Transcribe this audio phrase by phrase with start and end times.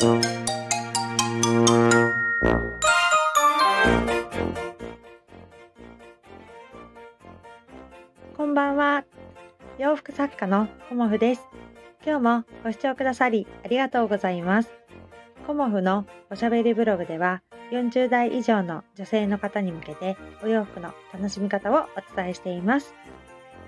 [0.00, 0.06] こ
[8.44, 9.04] んばんは。
[9.76, 11.42] 洋服作家のコモフです。
[12.06, 14.70] 今日もご視聴くださりありがとうございます。
[15.48, 17.42] コモフのおしゃべりブログでは
[17.72, 22.94] 40代以上の女性の方に向けてお洋服の楽しみ方をお伝えしています。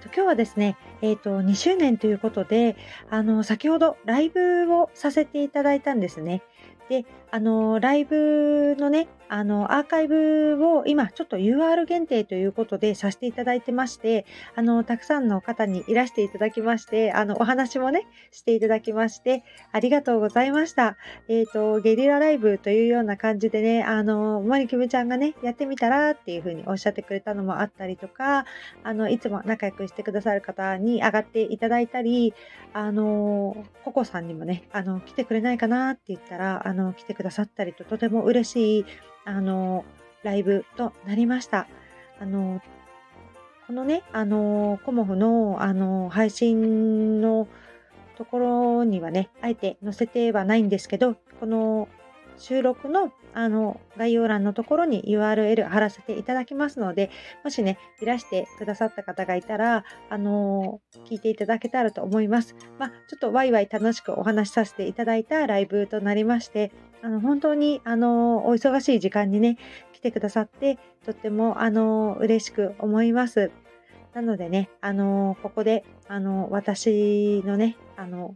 [0.06, 2.76] 今日はですね、えっ、ー、と、2周年ということで、
[3.10, 6.42] あの、先ほどライブをさせていただいたんですね。
[6.90, 14.26] で、あの、ライブのね、あの、アーカイブを今ちょっと UR 限定ということでさせていただいてまして、
[14.56, 20.96] あの、たくさんの方にいらしていただきまして、あの、お話もね、していただきまして、ありがとうございました。
[21.28, 28.46] えっ、ー、と、ゲリラライブというような感じでね、あの、マリキムちゃんがね、やってみたらっていうふうにおっしゃってくれたのもあったりとか、
[28.82, 32.34] あの、いつも仲良くしてくださる方に上がっていただいたり、
[32.72, 38.86] あの、ココさんにもね、あの、来てくれないかなって言ったら、あの、の来てくださったりと、とても嬉しい、
[39.24, 39.84] あの、
[40.22, 41.66] ライブとなりました。
[42.20, 42.60] あの、
[43.66, 47.46] このね、あの、コモフの、あの、配信の
[48.16, 51.88] ところにはね、あえて載せてはないんですけど、この
[52.40, 57.10] 収録のあの概要欄のところに URL 貼らせていただきますので、
[57.44, 62.56] もしね、いらしてくださった方がいたら、あの聞いていただけたらと思います。
[62.78, 69.56] まあ、ちょっとワイワイ楽しくお話しさせていただいたライブとなりまして、あの本当にあのお忙しい時間にね、
[69.92, 73.52] 来てくださって、とってもあの嬉しく思います。
[74.14, 78.34] なのでね、あのここであの私のね、あの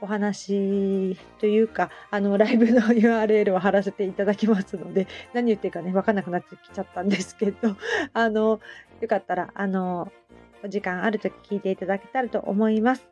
[0.00, 7.76] お話というか、あの、ライブの URL を貼らせていただきますので、何言ってるかね、わかんなくなってきちゃったんですけど、
[8.12, 8.60] あの、
[9.00, 10.12] よかったら、あの、
[10.64, 13.08] お時間あるとき聞いていただけたらと思います。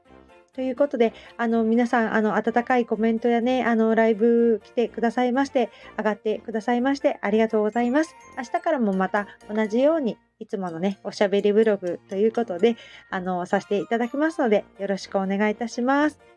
[0.55, 5.69] ということで、あの、皆さん、あの、温かいコメントやね、あの、ライブ来てくださいまして、
[5.99, 8.15] 上がってくださいまして、ありがとうございます。
[8.39, 12.77] 明日からもまた同じように、いつものね、おしゃべりブログということで、
[13.11, 16.34] あの、させていただきますので、よろしくお願いいたします。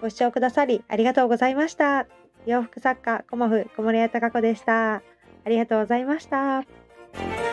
[0.00, 2.06] ご視聴くださりありがとうございました。
[2.46, 4.94] 洋服作家、コモフ、小森屋隆子でした。
[4.94, 5.02] あ
[5.46, 7.47] りがとうございました。